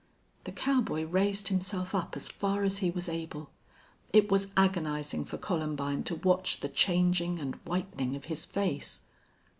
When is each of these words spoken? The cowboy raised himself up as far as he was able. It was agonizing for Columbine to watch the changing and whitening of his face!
The 0.45 0.51
cowboy 0.51 1.03
raised 1.05 1.49
himself 1.49 1.93
up 1.93 2.15
as 2.17 2.27
far 2.27 2.63
as 2.63 2.79
he 2.79 2.89
was 2.89 3.07
able. 3.07 3.51
It 4.11 4.31
was 4.31 4.47
agonizing 4.57 5.25
for 5.25 5.37
Columbine 5.37 6.01
to 6.05 6.15
watch 6.15 6.61
the 6.61 6.69
changing 6.69 7.37
and 7.37 7.53
whitening 7.67 8.15
of 8.15 8.25
his 8.25 8.43
face! 8.43 9.01